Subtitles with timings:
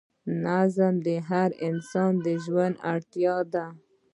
[0.43, 3.65] نظم د هر انسان د ژوند اړتیا ده.